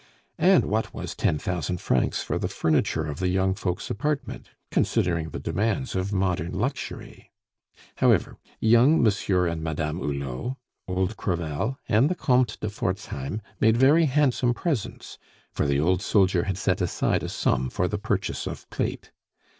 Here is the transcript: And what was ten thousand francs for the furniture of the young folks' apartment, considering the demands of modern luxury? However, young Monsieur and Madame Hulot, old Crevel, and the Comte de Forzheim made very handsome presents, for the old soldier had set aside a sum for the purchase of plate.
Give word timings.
And 0.39 0.65
what 0.65 0.95
was 0.95 1.13
ten 1.13 1.37
thousand 1.37 1.79
francs 1.79 2.23
for 2.23 2.39
the 2.39 2.47
furniture 2.47 3.05
of 3.05 3.19
the 3.19 3.27
young 3.27 3.53
folks' 3.53 3.91
apartment, 3.91 4.49
considering 4.71 5.29
the 5.29 5.37
demands 5.37 5.95
of 5.95 6.11
modern 6.11 6.53
luxury? 6.53 7.29
However, 7.97 8.39
young 8.59 9.03
Monsieur 9.03 9.45
and 9.45 9.61
Madame 9.63 9.99
Hulot, 9.99 10.55
old 10.87 11.17
Crevel, 11.17 11.77
and 11.87 12.09
the 12.09 12.15
Comte 12.15 12.59
de 12.61 12.67
Forzheim 12.71 13.41
made 13.59 13.77
very 13.77 14.05
handsome 14.05 14.55
presents, 14.55 15.19
for 15.51 15.67
the 15.67 15.79
old 15.79 16.01
soldier 16.01 16.45
had 16.45 16.57
set 16.57 16.81
aside 16.81 17.21
a 17.21 17.29
sum 17.29 17.69
for 17.69 17.87
the 17.87 17.99
purchase 17.99 18.47
of 18.47 18.67
plate. 18.71 19.11